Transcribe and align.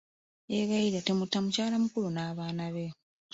Yeegayirira, 0.51 0.99
temutta 1.07 1.37
mukyala 1.43 1.75
mukulu 1.83 2.07
n'abaana 2.11 2.65
be. 2.73 2.85